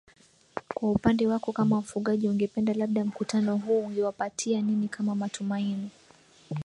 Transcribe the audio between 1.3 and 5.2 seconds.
kama mfugaji ungependa labda mkutano huu ungewapatia nini kama